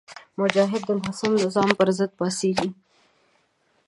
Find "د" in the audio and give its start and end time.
0.87-0.91